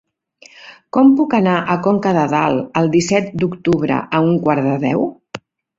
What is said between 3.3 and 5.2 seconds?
d'octubre a un quart de deu?